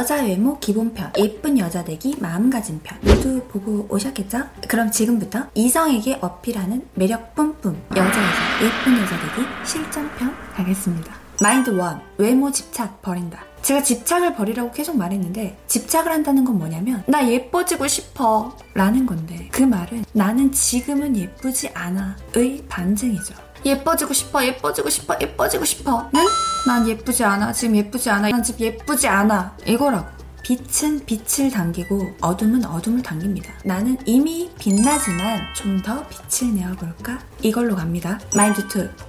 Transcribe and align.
여자 0.00 0.22
외모 0.22 0.58
기본편, 0.58 1.12
예쁜 1.18 1.58
여자 1.58 1.84
되기 1.84 2.16
마음가짐 2.18 2.80
편 2.82 2.98
모두 3.02 3.42
보고 3.48 3.86
오셨겠죠? 3.90 4.44
그럼 4.66 4.90
지금부터 4.90 5.48
이성에게 5.54 6.20
어필하는 6.22 6.86
매력 6.94 7.34
뿜뿜 7.34 7.76
여자에서 7.90 8.38
예쁜 8.64 8.98
여자 8.98 9.14
되기 9.20 9.46
실전편 9.66 10.34
가겠습니다. 10.54 11.14
마인드 11.42 11.68
원 11.68 12.00
외모 12.16 12.50
집착 12.50 13.02
버린다. 13.02 13.44
제가 13.60 13.82
집착을 13.82 14.36
버리라고 14.36 14.70
계속 14.70 14.96
말했는데 14.96 15.58
집착을 15.66 16.10
한다는 16.10 16.46
건 16.46 16.56
뭐냐면 16.56 17.04
나 17.06 17.28
예뻐지고 17.28 17.86
싶어 17.86 18.56
라는 18.72 19.04
건데 19.04 19.50
그 19.52 19.62
말은 19.62 20.06
나는 20.14 20.50
지금은 20.50 21.14
예쁘지 21.14 21.68
않아의 21.74 22.64
반증이죠. 22.70 23.34
예뻐지고 23.64 24.12
싶어 24.12 24.44
예뻐지고 24.44 24.88
싶어 24.90 25.14
예뻐지고 25.20 25.64
싶어 25.64 26.08
는 26.12 26.26
난 26.66 26.86
예쁘지 26.86 27.24
않아. 27.24 27.52
지금 27.52 27.76
예쁘지 27.76 28.10
않아. 28.10 28.28
난 28.28 28.42
지금 28.42 28.60
예쁘지 28.60 29.08
않아. 29.08 29.56
이거라고 29.64 30.06
빛은 30.42 31.04
빛을 31.06 31.50
당기고 31.50 32.14
어둠은 32.20 32.64
어둠을 32.64 33.02
당깁니다. 33.02 33.52
나는 33.64 33.96
이미 34.06 34.50
빛나지만 34.58 35.40
좀 35.54 35.80
더 35.80 36.04
빛을 36.08 36.54
내어볼까? 36.56 37.18
이걸로 37.40 37.74
갑니다. 37.74 38.20
마인드 38.36 38.60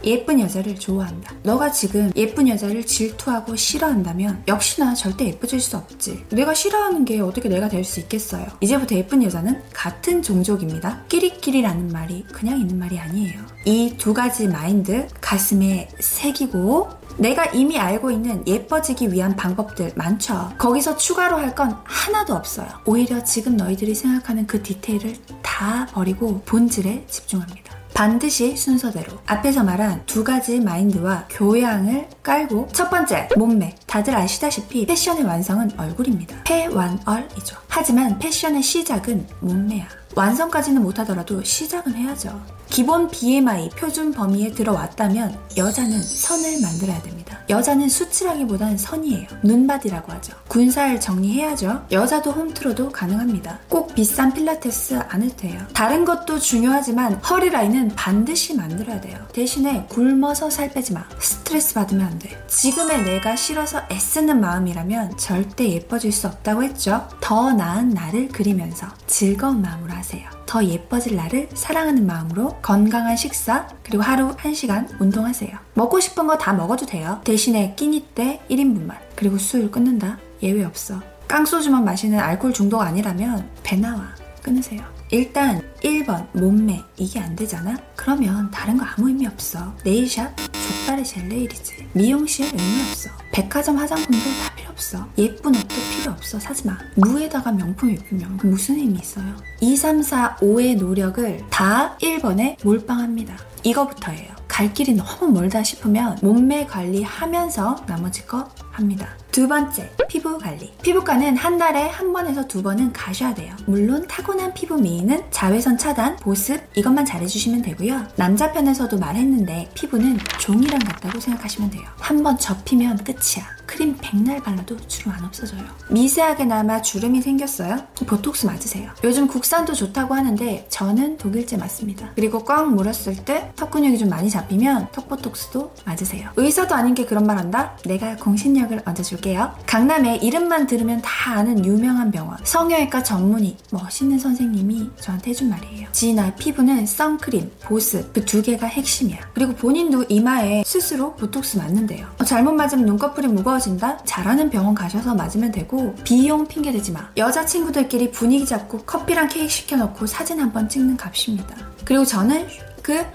2. 0.04 0.10
예쁜 0.10 0.40
여자를 0.40 0.76
좋아한다. 0.80 1.34
너가 1.44 1.70
지금 1.72 2.10
예쁜 2.16 2.48
여자를 2.48 2.86
질투하고 2.86 3.58
싫어한다면 3.58 4.44
역시나 4.48 4.94
절대 4.94 5.26
예뻐질 5.26 5.60
수 5.60 5.76
없지. 5.76 6.24
내가 6.30 6.54
싫어하는 6.54 7.04
게 7.04 7.20
어떻게 7.20 7.50
내가 7.50 7.68
될 7.68 7.84
수 7.84 8.00
있겠어요. 8.00 8.46
이제부터 8.62 8.96
예쁜 8.96 9.22
여자는 9.24 9.62
같은 9.74 10.22
종족입니다. 10.22 11.04
끼리끼리라는 11.10 11.90
말이 11.90 12.24
그냥 12.32 12.60
있는 12.62 12.80
말이 12.80 12.98
아니에요. 13.00 13.42
이 13.66 13.96
두 13.98 14.14
가지 14.14 14.48
마인드 14.48 15.08
가슴에 15.20 15.90
새기고 16.00 16.90
내가 17.18 17.46
이미 17.46 17.78
알고 17.78 18.12
있는 18.12 18.46
예뻐지기 18.48 19.12
위한 19.12 19.36
방법들 19.36 19.92
많죠. 19.96 20.54
거기서 20.58 20.98
추가로 20.98 21.38
할 21.38 21.52
건 21.52 21.76
하나도 21.84 22.34
없어요. 22.34 22.68
오히려 22.86 23.22
지금 23.26 23.58
너희들이 23.58 23.94
생각하는 23.94 24.48
그 24.48 24.64
디테일을 24.64 25.16
다 25.42 25.86
버리고 25.92 26.42
본질에 26.46 27.06
집중합니다. 27.10 27.76
반드시 27.94 28.56
순서대로 28.56 29.12
앞에서 29.26 29.64
말한 29.64 30.04
두 30.06 30.24
가지 30.24 30.62
마인드와 30.62 31.26
교양을 31.30 32.08
깔고 32.24 32.70
첫 32.72 32.90
번째 32.90 33.28
몸매 33.38 33.76
다들 33.86 34.16
아시다시피 34.16 34.86
패션의 34.86 35.26
완성은 35.26 35.72
얼굴입니다 35.78 36.38
패완얼이죠 36.46 37.58
하지만 37.68 38.18
패션의 38.18 38.64
시작은 38.64 39.28
몸매야 39.42 39.86
완성까지는 40.16 40.82
못하더라도 40.82 41.44
시작은 41.44 41.94
해야죠 41.96 42.42
기본 42.72 43.10
BMI 43.10 43.70
표준 43.72 44.14
범위에 44.14 44.52
들어왔다면 44.52 45.38
여자는 45.58 46.02
선을 46.02 46.62
만들어야 46.62 47.02
됩니다. 47.02 47.38
여자는 47.50 47.90
수치라기보단 47.90 48.78
선이에요. 48.78 49.28
눈바디라고 49.44 50.14
하죠. 50.14 50.34
군살 50.48 51.02
정리해야죠. 51.02 51.86
여자도 51.92 52.32
홈트로도 52.32 52.94
가능합니다. 52.94 53.60
꼭 53.68 53.94
비싼 53.94 54.34
필라테스 54.34 55.02
안 55.10 55.22
해도 55.22 55.36
돼요. 55.36 55.60
다른 55.74 56.06
것도 56.06 56.40
중요하지만 56.40 57.16
허리 57.16 57.50
라인은 57.50 57.90
반드시 57.90 58.56
만들어야 58.56 59.02
돼요. 59.02 59.18
대신에 59.34 59.86
굶어서 59.90 60.50
살 60.50 60.72
빼지 60.72 60.94
마. 60.94 61.04
스트레스 61.20 61.74
받으면 61.74 62.08
안 62.08 62.20
돼. 62.20 62.42
지금의 62.48 63.04
내가 63.04 63.36
싫어서 63.36 63.82
애쓰는 63.92 64.40
마음이라면 64.40 65.18
절대 65.18 65.68
예뻐질 65.68 66.14
수 66.14 66.28
없다고 66.28 66.64
했죠. 66.64 67.06
더 67.20 67.52
나은 67.52 67.90
나를 67.90 68.30
그리면서 68.30 68.88
즐거운 69.08 69.62
마음으로 69.62 69.92
하세요. 70.02 70.28
더 70.48 70.64
예뻐질 70.66 71.16
나를 71.16 71.48
사랑하는 71.54 72.06
마음으로 72.08 72.58
건강한 72.62 73.16
식사 73.16 73.68
그리고 73.84 74.04
하루 74.04 74.36
1시간 74.36 74.88
운동하세요. 75.00 75.52
먹고 75.76 76.00
싶은 76.00 76.26
거 76.28 76.38
다 76.38 76.54
먹어도 76.54 76.86
돼요. 76.88 77.22
대신에 77.24 77.76
끼니 77.76 78.08
때 78.16 78.42
1인분만 78.50 78.96
그리고 79.16 79.38
술 79.38 79.70
끊는다. 79.70 80.18
예외 80.42 80.64
없어. 80.64 81.00
깡소주만 81.28 81.86
마시는 81.86 82.20
알코올 82.20 82.52
중독 82.54 82.82
아니라면 82.82 83.48
배 83.64 83.76
나와. 83.76 84.08
끊으세요. 84.42 84.82
일단 85.12 85.62
1번 85.84 86.26
몸매 86.34 86.82
이게 86.98 87.20
안 87.20 87.36
되잖아? 87.36 87.78
그러면 87.96 88.50
다른 88.50 88.78
거 88.78 88.86
아무 88.86 89.08
의미 89.10 89.28
없어. 89.28 89.74
네일샵 89.86 90.34
족발의 90.38 91.06
젤레일이지. 91.06 91.90
미용실 91.94 92.46
의미 92.48 92.90
없어. 92.90 93.10
백화점 93.32 93.78
화장품도 93.78 94.18
다 94.18 94.51
없어. 94.82 95.08
예쁜 95.20 95.56
옷도 95.56 95.76
필요 95.92 96.12
없어. 96.12 96.40
사지 96.40 96.66
마. 96.66 96.76
무에다가 96.96 97.52
명품 97.52 97.92
입으면 97.92 98.40
무슨 98.44 98.78
의미 98.78 98.98
있어요? 99.00 99.36
2, 99.62 99.76
3, 99.78 100.02
4, 100.02 100.38
5의 100.42 100.78
노력을 100.78 101.40
다 101.52 101.96
1번에 102.02 102.58
몰빵합니다. 102.66 103.38
이거부터예요. 103.64 104.32
갈 104.48 104.74
길이 104.74 104.94
너무 104.94 105.32
멀다 105.32 105.64
싶으면 105.64 106.18
몸매 106.22 106.66
관리하면서 106.66 107.86
나머지 107.88 108.26
거 108.26 108.50
합니다. 108.72 109.08
두 109.32 109.48
번째, 109.48 109.90
피부 110.10 110.38
관리. 110.38 110.74
피부과는 110.82 111.38
한 111.38 111.58
달에 111.58 111.88
한 111.88 112.12
번에서 112.12 112.48
두 112.48 112.62
번은 112.64 112.92
가셔야 112.92 113.34
돼요. 113.34 113.56
물론 113.66 114.06
타고난 114.08 114.54
피부 114.54 114.78
미인은 114.78 115.24
자외선 115.32 115.78
차단, 115.78 116.18
보습 116.18 116.60
이것만 116.76 117.06
잘해주시면 117.06 117.62
되고요. 117.62 118.08
남자 118.18 118.52
편에서도 118.52 118.98
말했는데 118.98 119.70
피부는 119.76 120.18
종이랑 120.40 120.80
같다고 120.80 121.20
생각하시면 121.20 121.70
돼요. 121.70 121.84
한 122.00 122.22
번 122.24 122.38
접히면 122.38 122.98
끝이야. 123.04 123.61
크림 123.72 123.96
백날 124.02 124.42
발라도 124.44 124.76
주름 124.88 125.14
안 125.14 125.24
없어져요. 125.24 125.62
미세하게나마 125.90 126.82
주름이 126.82 127.22
생겼어요? 127.22 127.78
보톡스 128.06 128.46
맞으세요. 128.46 128.92
요즘 129.06 129.28
국산도 129.28 129.74
좋다고 129.74 130.14
하는데 130.14 130.66
저는 130.70 131.18
독일제 131.18 131.56
맞습니다. 131.56 132.10
그리고 132.16 132.44
꽉 132.44 132.70
물었을 132.74 133.16
때 133.24 133.50
턱 133.56 133.72
근육이 133.72 133.98
좀 133.98 134.10
많이 134.10 134.30
잡히면 134.30 134.90
턱 134.92 135.08
보톡스도 135.08 135.74
맞으세요. 135.86 136.30
의사도 136.36 136.76
아닌 136.76 136.94
게 136.94 137.06
그런 137.06 137.26
말 137.26 137.38
한다? 137.38 137.78
내가 137.86 138.18
공신력을 138.18 138.82
얹어줄게요. 138.86 139.54
강남에 139.66 140.18
이름만 140.18 140.68
들으면 140.68 141.02
다 141.02 141.36
아는 141.36 141.64
유명한 141.66 142.12
병원 142.12 142.38
성형외과 142.44 143.04
전문의 143.04 143.56
멋있는 143.72 144.20
선생님이 144.20 144.90
저한테 145.00 145.30
해준 145.32 145.50
말이에요. 145.50 145.88
지나 145.94 146.36
피부는 146.36 146.86
선크림, 146.86 147.50
보습 147.62 148.12
그 148.14 148.26
두 148.26 148.42
개가 148.42 148.68
핵심이야. 148.68 149.18
그리고 149.34 149.54
본인도 149.54 150.06
이마에 150.10 150.64
스스로 150.66 151.16
보톡스 151.16 151.58
맞는데요. 151.58 152.08
어, 152.20 152.24
잘못 152.24 152.52
맞으면 152.54 152.86
눈꺼풀이 152.86 153.28
무거워 153.28 153.60
진다? 153.62 153.98
잘하는 154.04 154.50
병원 154.50 154.76
가셔서 154.76 155.16
맞으면 155.16 155.52
되고 155.52 155.96
비용 156.04 156.46
핑계 156.46 156.74
대지 156.74 156.92
마. 156.92 157.10
여자친구들끼리 157.16 158.12
분위기 158.12 158.46
잡고 158.46 158.80
커피랑 158.80 159.30
케이크 159.30 159.48
시켜놓고 159.48 160.06
사진 160.08 160.40
한번 160.42 160.68
찍는 160.68 160.98
값입니다. 160.98 161.56
그리고 161.86 162.04
저는 162.04 162.48
그 162.82 163.06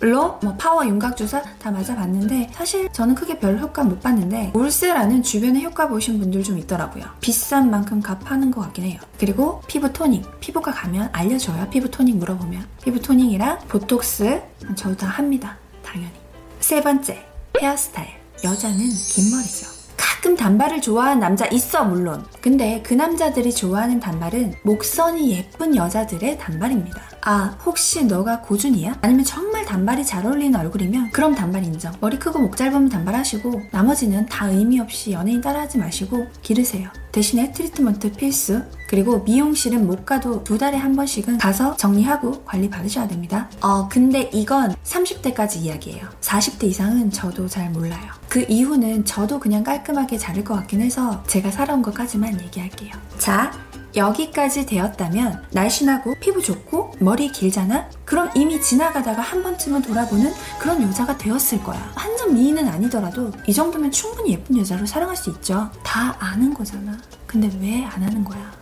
로, 0.00 0.38
뭐 0.42 0.54
파워 0.58 0.86
윤곽 0.86 1.16
주사 1.16 1.40
다 1.40 1.70
맞아봤는데 1.70 2.50
사실 2.52 2.92
저는 2.92 3.14
크게 3.14 3.38
별 3.38 3.58
효과 3.58 3.82
못 3.82 4.02
봤는데 4.02 4.52
울세라는 4.54 5.22
주변에 5.22 5.62
효과 5.62 5.88
보신 5.88 6.18
분들 6.18 6.42
좀 6.42 6.58
있더라고요. 6.58 7.04
비싼 7.20 7.70
만큼 7.70 8.02
값하는 8.02 8.50
것 8.50 8.60
같긴 8.60 8.84
해요. 8.84 9.00
그리고 9.18 9.62
피부 9.66 9.90
toning, 9.90 10.22
피부과 10.40 10.72
가면 10.72 11.08
알려줘요. 11.12 11.68
피부 11.70 11.90
toning 11.90 12.18
물어보면 12.18 12.66
피부 12.82 13.00
toning이랑 13.00 13.60
보톡스 13.68 14.42
저도 14.76 14.96
다 14.96 15.06
합니다. 15.06 15.56
당연히. 15.82 16.12
세 16.60 16.82
번째 16.82 17.24
헤어스타일. 17.60 18.08
여자는 18.42 18.78
긴 18.78 19.30
머리죠. 19.30 19.73
가끔 20.24 20.36
단발을 20.38 20.80
좋아하는 20.80 21.20
남자 21.20 21.44
있어 21.48 21.84
물론. 21.84 22.24
근데 22.40 22.80
그 22.82 22.94
남자들이 22.94 23.52
좋아하는 23.52 24.00
단발은 24.00 24.54
목선이 24.62 25.30
예쁜 25.32 25.76
여자들의 25.76 26.38
단발입니다 26.38 27.13
아 27.26 27.56
혹시 27.64 28.04
너가 28.04 28.42
고준이야? 28.42 28.98
아니면 29.00 29.24
정말 29.24 29.64
단발이 29.64 30.04
잘 30.04 30.26
어울리는 30.26 30.58
얼굴이면 30.58 31.10
그럼 31.10 31.34
단발 31.34 31.64
인정 31.64 31.94
머리 32.00 32.18
크고 32.18 32.38
목 32.38 32.56
짧으면 32.56 32.90
단발하시고 32.90 33.62
나머지는 33.70 34.26
다 34.26 34.48
의미 34.48 34.78
없이 34.78 35.12
연예인 35.12 35.40
따라하지 35.40 35.78
마시고 35.78 36.26
기르세요 36.42 36.90
대신에 37.12 37.52
트리트먼트 37.52 38.12
필수 38.12 38.62
그리고 38.88 39.20
미용실은 39.20 39.86
못 39.86 40.04
가도 40.04 40.44
두 40.44 40.58
달에 40.58 40.76
한 40.76 40.94
번씩은 40.96 41.38
가서 41.38 41.76
정리하고 41.76 42.44
관리 42.44 42.68
받으셔야 42.68 43.08
됩니다. 43.08 43.48
어, 43.60 43.88
근데 43.88 44.28
이건 44.32 44.74
30대까지 44.84 45.62
이야기예요. 45.62 46.08
40대 46.20 46.64
이상은 46.64 47.10
저도 47.10 47.48
잘 47.48 47.70
몰라요. 47.70 48.12
그 48.28 48.44
이후는 48.48 49.04
저도 49.04 49.38
그냥 49.38 49.64
깔끔하게 49.64 50.18
자를 50.18 50.44
것 50.44 50.54
같긴 50.54 50.80
해서 50.80 51.22
제가 51.26 51.50
살아온 51.50 51.82
것까지만 51.82 52.40
얘기할게요. 52.40 52.92
자, 53.18 53.52
여기까지 53.96 54.66
되었다면 54.66 55.44
날씬하고 55.52 56.16
피부 56.20 56.42
좋고 56.42 56.94
머리 56.98 57.30
길잖아? 57.30 57.88
그럼 58.04 58.28
이미 58.34 58.60
지나가다가 58.60 59.22
한 59.22 59.42
번쯤은 59.42 59.82
돌아보는 59.82 60.32
그런 60.58 60.82
여자가 60.82 61.16
되었을 61.16 61.62
거야. 61.62 61.92
완전 61.96 62.34
미인은 62.34 62.66
아니더라도 62.68 63.30
이 63.46 63.52
정도면 63.52 63.90
충분히 63.92 64.32
예쁜 64.32 64.56
여자로 64.58 64.84
사랑할 64.86 65.16
수 65.16 65.30
있죠. 65.30 65.70
다 65.84 66.16
아는 66.18 66.52
거잖아. 66.52 66.98
근데 67.26 67.48
왜 67.60 67.84
안 67.84 68.02
하는 68.02 68.24
거야? 68.24 68.52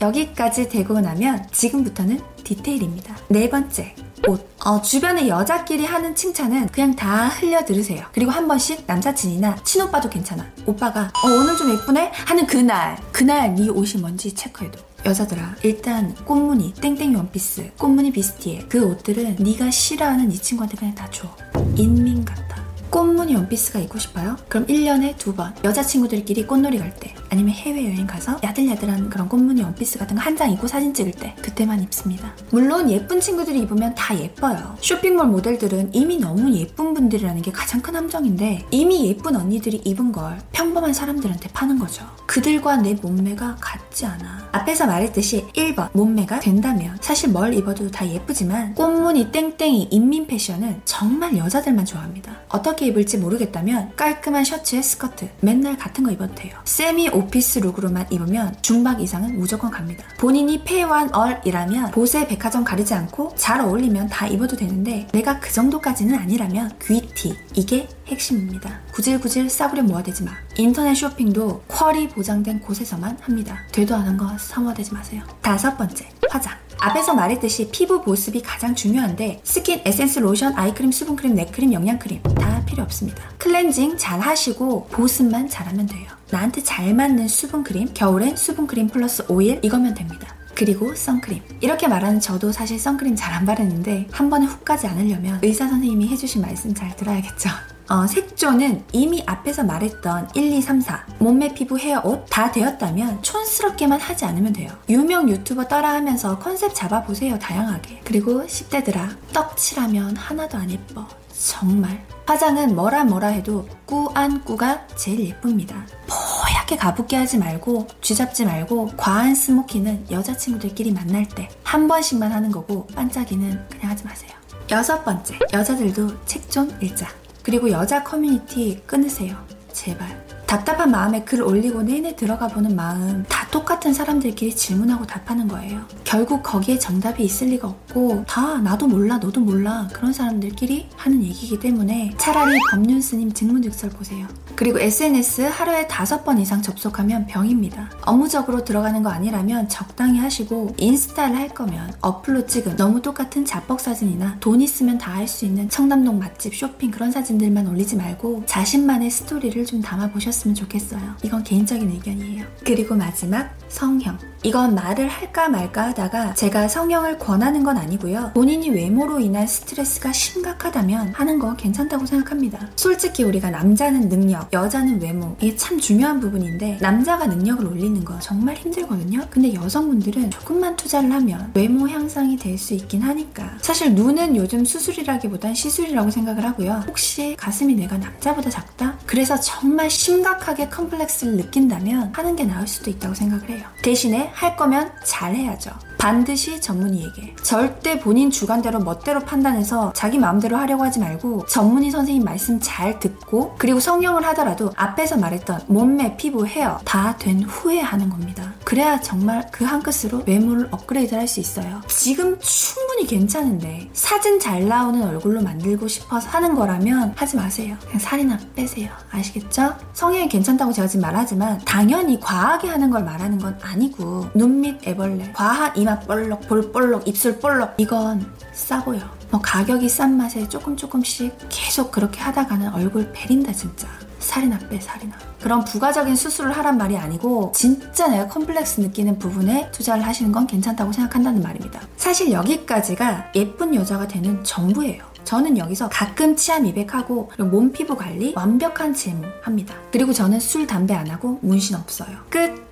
여기까지 0.00 0.68
되고 0.68 1.00
나면 1.00 1.46
지금부터는 1.52 2.20
디테일입니다. 2.44 3.16
네 3.28 3.48
번째, 3.50 3.94
옷. 4.26 4.48
어, 4.64 4.82
주변에 4.82 5.28
여자끼리 5.28 5.84
하는 5.84 6.14
칭찬은 6.14 6.68
그냥 6.68 6.94
다 6.96 7.28
흘려 7.28 7.64
들으세요. 7.64 8.04
그리고 8.12 8.30
한 8.30 8.48
번씩 8.48 8.84
남사친이나 8.86 9.56
친오빠도 9.64 10.08
괜찮아. 10.10 10.44
오빠가 10.66 11.10
어, 11.24 11.28
오늘 11.28 11.56
좀 11.56 11.70
예쁘네? 11.72 12.12
하는 12.26 12.46
그날, 12.46 12.98
그날 13.12 13.54
네 13.54 13.68
옷이 13.68 14.00
뭔지 14.00 14.34
체크해도. 14.34 14.78
여자들아 15.06 15.54
일단 15.62 16.12
꽃무늬 16.24 16.74
땡땡이 16.74 17.14
원피스 17.14 17.70
꽃무늬 17.78 18.10
비스티에 18.10 18.66
그 18.68 18.84
옷들은 18.84 19.36
네가 19.38 19.70
싫어하는 19.70 20.32
이 20.32 20.36
친구한테 20.36 20.76
그냥 20.76 20.94
다 20.94 21.08
줘. 21.10 21.28
인민 21.76 22.24
같아. 22.24 22.47
꽃무늬 22.90 23.34
원피스가 23.34 23.78
입고 23.80 23.98
싶어요? 23.98 24.36
그럼 24.48 24.66
1년에 24.66 25.16
두 25.18 25.34
번 25.34 25.54
여자친구들끼리 25.62 26.46
꽃놀이 26.46 26.78
갈 26.78 26.92
때 26.98 27.14
아니면 27.30 27.52
해외여행 27.52 28.06
가서 28.06 28.38
야들야들한 28.42 29.10
그런 29.10 29.28
꽃무늬 29.28 29.62
원피스 29.62 29.98
같은 29.98 30.16
거 30.16 30.22
한 30.22 30.36
장 30.36 30.50
입고 30.52 30.66
사진 30.66 30.94
찍을 30.94 31.12
때 31.12 31.34
그때만 31.42 31.82
입습니다. 31.82 32.32
물론 32.50 32.88
예쁜 32.90 33.20
친구들이 33.20 33.60
입으면 33.60 33.94
다 33.94 34.18
예뻐요. 34.18 34.76
쇼핑몰 34.80 35.26
모델들은 35.26 35.90
이미 35.94 36.16
너무 36.18 36.52
예쁜 36.54 36.94
분들이라는 36.94 37.42
게 37.42 37.52
가장 37.52 37.80
큰 37.82 37.94
함정인데 37.96 38.64
이미 38.70 39.06
예쁜 39.08 39.36
언니들이 39.36 39.82
입은 39.84 40.12
걸 40.12 40.38
평범한 40.52 40.92
사람들한테 40.94 41.48
파는 41.50 41.78
거죠. 41.78 42.06
그들과 42.26 42.76
내 42.78 42.94
몸매가 42.94 43.56
같지 43.60 44.06
않아. 44.06 44.47
앞에서 44.52 44.86
말했듯이 44.86 45.46
1번 45.54 45.88
몸매가 45.92 46.40
된다면 46.40 46.96
사실 47.00 47.30
뭘 47.30 47.54
입어도 47.54 47.90
다 47.90 48.06
예쁘지만 48.06 48.74
꽃무늬 48.74 49.30
땡땡이 49.30 49.88
인민 49.90 50.26
패션은 50.26 50.82
정말 50.84 51.36
여자들만 51.36 51.84
좋아합니다. 51.84 52.36
어떻게 52.48 52.86
입을지 52.86 53.18
모르겠다면 53.18 53.92
깔끔한 53.96 54.44
셔츠에 54.44 54.82
스커트 54.82 55.28
맨날 55.40 55.76
같은 55.76 56.04
거 56.04 56.10
입어도 56.10 56.34
돼요. 56.34 56.54
semi 56.64 57.10
office 57.10 57.60
look으로만 57.60 58.06
입으면 58.10 58.54
중박 58.62 59.00
이상은 59.00 59.38
무조건 59.38 59.70
갑니다. 59.70 60.04
본인이 60.18 60.62
패완얼이라면 60.64 61.90
보세 61.90 62.26
백화점 62.26 62.64
가리지 62.64 62.94
않고 62.94 63.34
잘 63.36 63.60
어울리면 63.60 64.08
다 64.08 64.26
입어도 64.26 64.56
되는데 64.56 65.06
내가 65.12 65.40
그 65.40 65.52
정도까지는 65.52 66.18
아니라면 66.18 66.70
귀티 66.82 67.36
이게 67.54 67.88
핵심입니다. 68.08 68.80
구질구질 68.92 69.48
싸구려 69.50 69.82
모아대지 69.82 70.24
마. 70.24 70.32
인터넷 70.56 70.94
쇼핑도 70.94 71.62
퀄이 71.68 72.08
보장된 72.08 72.60
곳에서만 72.60 73.18
합니다. 73.20 73.58
되도 73.72 73.94
않은 73.96 74.16
거 74.16 74.36
사모아대지 74.38 74.92
마세요. 74.94 75.22
다섯 75.42 75.76
번째, 75.76 76.08
화장. 76.30 76.56
앞에서 76.80 77.12
말했듯이 77.12 77.70
피부 77.72 78.02
보습이 78.02 78.40
가장 78.42 78.74
중요한데 78.74 79.40
스킨, 79.42 79.80
에센스, 79.84 80.20
로션, 80.20 80.54
아이크림, 80.56 80.92
수분크림, 80.92 81.34
neck크림, 81.34 81.72
영양크림 81.72 82.22
다 82.22 82.62
필요 82.66 82.84
없습니다. 82.84 83.22
클렌징 83.38 83.96
잘 83.96 84.20
하시고 84.20 84.86
보습만 84.86 85.48
잘하면 85.48 85.86
돼요. 85.86 86.06
나한테 86.30 86.62
잘 86.62 86.94
맞는 86.94 87.26
수분크림, 87.26 87.90
겨울엔 87.94 88.36
수분크림 88.36 88.88
플러스 88.88 89.24
오일 89.28 89.58
이거면 89.62 89.94
됩니다. 89.94 90.28
그리고 90.54 90.94
선크림. 90.94 91.40
이렇게 91.60 91.88
말하는 91.88 92.20
저도 92.20 92.52
사실 92.52 92.78
선크림 92.78 93.16
잘 93.16 93.32
안 93.32 93.44
바르는데 93.44 94.08
한 94.12 94.30
번에 94.30 94.46
훅 94.46 94.64
가지 94.64 94.86
않으려면 94.86 95.38
의사 95.42 95.68
선생님이 95.68 96.08
해주신 96.08 96.42
말씀 96.42 96.74
잘 96.74 96.94
들어야겠죠. 96.96 97.50
어, 97.90 98.06
색조는 98.06 98.84
이미 98.92 99.22
앞에서 99.26 99.64
말했던 99.64 100.30
1, 100.34 100.52
2, 100.52 100.60
3, 100.60 100.80
4 100.80 101.06
몸매, 101.18 101.54
피부, 101.54 101.78
헤어, 101.78 102.00
옷 102.04 102.26
다 102.28 102.52
되었다면 102.52 103.22
촌스럽게만 103.22 103.98
하지 104.00 104.24
않으면 104.26 104.52
돼요. 104.52 104.70
유명 104.90 105.28
유튜버 105.30 105.64
따라하면서 105.68 106.38
컨셉 106.38 106.74
잡아보세요 106.74 107.38
다양하게. 107.38 108.02
그리고 108.04 108.44
10대들아 108.44 109.16
떡칠하면 109.32 110.16
하나도 110.16 110.58
안 110.58 110.70
예뻐. 110.70 111.06
정말. 111.32 112.04
화장은 112.26 112.74
뭐라 112.76 113.04
뭐라 113.04 113.28
해도 113.28 113.66
꾸안꾸가 113.86 114.86
제일 114.96 115.20
예쁩니다. 115.20 115.86
뽀얗게 116.08 116.76
가붓게 116.76 117.16
하지 117.16 117.38
말고 117.38 117.86
쥐잡지 118.02 118.44
말고 118.44 118.90
과한 118.98 119.34
스모키는 119.34 120.06
여자친구들끼리 120.10 120.92
만날 120.92 121.26
때 121.26 121.48
한 121.62 121.86
번씩만 121.88 122.32
하는 122.32 122.50
거고 122.50 122.86
반짝이는 122.88 123.68
그냥 123.70 123.90
하지 123.90 124.04
마세요. 124.04 124.30
여섯 124.70 125.02
번째, 125.04 125.38
여자들도 125.52 126.24
책 126.26 126.50
좀 126.50 126.70
읽자. 126.82 127.06
그리고 127.48 127.70
여자 127.70 128.04
커뮤니티 128.04 128.78
끊으세요. 128.84 129.34
제발. 129.72 130.27
답답한 130.48 130.90
마음에 130.90 131.24
글 131.24 131.42
올리고 131.42 131.82
내내 131.82 132.16
들어가 132.16 132.48
보는 132.48 132.74
마음 132.74 133.22
다 133.28 133.46
똑같은 133.50 133.92
사람들끼리 133.92 134.56
질문하고 134.56 135.06
답하는 135.06 135.46
거예요. 135.46 135.82
결국 136.04 136.42
거기에 136.42 136.78
정답이 136.78 137.22
있을 137.22 137.48
리가 137.48 137.68
없고 137.68 138.24
다 138.26 138.56
나도 138.58 138.86
몰라 138.86 139.18
너도 139.18 139.42
몰라 139.42 139.88
그런 139.92 140.10
사람들끼리 140.10 140.88
하는 140.96 141.22
얘기이기 141.22 141.60
때문에 141.60 142.14
차라리 142.16 142.58
법륜 142.70 142.98
스님 143.02 143.30
즉문즉설 143.30 143.90
보세요. 143.90 144.26
그리고 144.56 144.80
SNS 144.80 145.42
하루에 145.42 145.86
다섯 145.86 146.24
번 146.24 146.38
이상 146.38 146.62
접속하면 146.62 147.26
병입니다. 147.26 147.90
업무적으로 148.06 148.64
들어가는 148.64 149.02
거 149.02 149.10
아니라면 149.10 149.68
적당히 149.68 150.18
하시고 150.18 150.74
인스타를 150.78 151.36
할 151.36 151.48
거면 151.50 151.92
어플로 152.00 152.46
찍은 152.46 152.76
너무 152.76 153.02
똑같은 153.02 153.44
자뻑 153.44 153.80
사진이나 153.80 154.38
돈 154.40 154.62
있으면 154.62 154.96
다 154.96 155.12
할 155.12 155.28
수 155.28 155.44
있는 155.44 155.68
청담동 155.68 156.18
맛집 156.18 156.54
쇼핑 156.54 156.90
그런 156.90 157.10
사진들만 157.12 157.66
올리지 157.66 157.96
말고 157.96 158.44
자신만의 158.46 159.10
스토리를 159.10 159.64
좀 159.66 159.82
담아보셨으면 159.82 160.37
하셨으면 160.38 160.54
좋겠어요. 160.54 161.00
이건 161.22 161.42
개인적인 161.42 161.90
의견이에요. 161.90 162.44
그리고 162.64 162.94
마지막 162.94 163.50
성형. 163.68 164.18
이건 164.44 164.74
말을 164.74 165.08
할까 165.08 165.48
말까 165.48 165.88
하다가 165.88 166.34
제가 166.34 166.68
성형을 166.68 167.18
권하는 167.18 167.64
건 167.64 167.76
아니고요. 167.76 168.30
본인이 168.34 168.70
외모로 168.70 169.18
인한 169.18 169.46
스트레스가 169.46 170.12
심각하다면 170.12 171.08
하는 171.14 171.38
거 171.38 171.54
괜찮다고 171.56 172.06
생각합니다. 172.06 172.68
솔직히 172.76 173.24
우리가 173.24 173.50
남자는 173.50 174.08
능력, 174.08 174.52
여자는 174.52 175.02
외모 175.02 175.36
이게 175.40 175.56
참 175.56 175.78
중요한 175.80 176.20
부분인데 176.20 176.78
남자가 176.80 177.26
능력을 177.26 177.66
올리는 177.66 178.04
거 178.04 178.18
정말 178.20 178.56
힘들거든요. 178.56 179.26
근데 179.30 179.52
여성분들은 179.54 180.30
조금만 180.30 180.76
투자를 180.76 181.10
하면 181.12 181.50
외모 181.54 181.88
향상이 181.88 182.36
될 182.36 182.58
수 182.58 182.74
있긴 182.74 183.02
하니까 183.02 183.52
사실 183.60 183.94
눈은 183.94 184.34
요즘 184.34 184.64
수술이라기보단 184.64 185.54
시술이라고 185.54 186.10
생각을 186.10 186.44
하고요. 186.44 186.82
혹시 186.88 187.36
가슴이 187.38 187.74
내가 187.74 187.96
남자보다 187.96 188.50
작다? 188.50 188.98
그래서 189.06 189.38
정말 189.38 189.88
심각 189.88 190.27
하게 190.36 190.68
컴플렉스를 190.68 191.36
느낀다면 191.36 192.12
하는 192.14 192.36
게 192.36 192.44
나을 192.44 192.66
수도 192.66 192.90
있다고 192.90 193.14
생각을 193.14 193.48
해요. 193.50 193.66
대신에 193.82 194.30
할 194.34 194.56
거면 194.56 194.92
잘 195.04 195.34
해야죠. 195.34 195.70
반드시 195.98 196.60
전문의에게. 196.60 197.34
절대 197.42 197.98
본인 197.98 198.30
주관대로 198.30 198.78
멋대로 198.80 199.20
판단해서 199.20 199.92
자기 199.94 200.16
마음대로 200.18 200.56
하려고 200.56 200.84
하지 200.84 201.00
말고 201.00 201.46
전문의 201.46 201.90
선생님 201.90 202.24
말씀 202.24 202.58
잘 202.60 202.98
듣고 203.00 203.56
그리고 203.58 203.80
성형을 203.80 204.24
하더라도 204.28 204.72
앞에서 204.76 205.16
말했던 205.16 205.62
몸매, 205.66 206.16
피부, 206.16 206.46
헤어 206.46 206.78
다 206.84 207.16
된 207.18 207.42
후에 207.42 207.80
하는 207.80 208.08
겁니다. 208.10 208.52
그래야 208.64 209.00
정말 209.00 209.50
그 209.50 209.64
한 209.68 209.82
끝으로 209.82 210.22
외모를 210.26 210.68
업그레이드 210.70 211.14
할 211.14 211.26
수 211.28 211.40
있어요. 211.40 211.82
지금 211.88 212.38
충분히 212.40 213.06
괜찮은데 213.06 213.90
사진 213.92 214.38
잘 214.40 214.66
나오는 214.66 215.02
얼굴로 215.06 215.42
만들고 215.42 215.88
싶어서 215.88 216.28
하는 216.30 216.54
거라면 216.54 217.12
하지 217.16 217.36
마세요. 217.36 217.76
그냥 217.84 217.98
살이나 217.98 218.38
빼세요. 218.54 218.88
아시겠죠? 219.10 219.74
성형이 219.92 220.28
괜찮다고 220.28 220.72
제가 220.72 220.86
지금 220.88 221.02
말하지만 221.02 221.60
당연히 221.66 222.18
과하게 222.20 222.68
하는 222.68 222.90
걸 222.90 223.04
말하는 223.04 223.38
건 223.38 223.58
아니고 223.62 224.28
눈 224.34 224.62
밑 224.62 224.86
애벌레, 224.88 225.32
과한 225.34 225.76
이마 225.88 225.98
볼록, 226.00 226.46
볼 226.46 226.70
볼록, 226.70 227.08
입술 227.08 227.38
볼록 227.38 227.72
이건 227.78 228.30
싸 228.52 228.84
보여. 228.84 229.00
뭐 229.30 229.40
가격이 229.40 229.88
싼 229.88 230.18
맛에 230.18 230.46
조금 230.46 230.76
조금씩 230.76 231.34
계속 231.48 231.90
그렇게 231.90 232.20
하다가는 232.20 232.74
얼굴 232.74 233.10
베린다 233.12 233.52
진짜. 233.52 233.88
살이나 234.18 234.58
빼 234.68 234.78
살이나. 234.78 235.16
그런 235.40 235.64
부가적인 235.64 236.14
수술을 236.14 236.52
하란 236.52 236.76
말이 236.76 236.98
아니고 236.98 237.52
진짜 237.54 238.08
내가 238.08 238.26
컴플렉스 238.26 238.80
느끼는 238.82 239.18
부분에 239.18 239.70
투자를 239.70 240.06
하시는 240.06 240.30
건 240.30 240.46
괜찮다고 240.46 240.92
생각한다는 240.92 241.40
말입니다. 241.40 241.80
사실 241.96 242.32
여기까지가 242.32 243.32
예쁜 243.34 243.74
여자가 243.74 244.06
되는 244.06 244.44
전부예요. 244.44 245.04
저는 245.24 245.56
여기서 245.56 245.88
가끔 245.88 246.36
치아 246.36 246.58
미백하고 246.58 247.30
몸 247.38 247.72
피부 247.72 247.96
관리 247.96 248.34
완벽한 248.36 248.92
제모 248.92 249.26
합니다. 249.42 249.74
그리고 249.90 250.12
저는 250.12 250.40
술, 250.40 250.66
담배 250.66 250.94
안 250.94 251.08
하고 251.08 251.38
문신 251.40 251.76
없어요. 251.76 252.14
끝! 252.28 252.67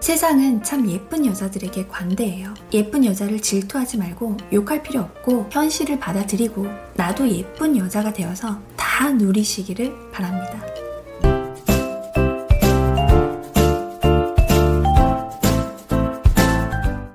세상은 0.00 0.62
참 0.62 0.88
예쁜 0.88 1.26
여자들에게 1.26 1.88
관대해요. 1.88 2.54
예쁜 2.72 3.04
여자를 3.04 3.40
질투하지 3.40 3.98
말고 3.98 4.36
욕할 4.52 4.82
필요 4.82 5.00
없고 5.00 5.48
현실을 5.50 5.98
받아들이고 5.98 6.66
나도 6.94 7.28
예쁜 7.28 7.76
여자가 7.76 8.12
되어서 8.12 8.60
다 8.76 9.10
누리시기를 9.10 10.10
바랍니다. 10.12 10.77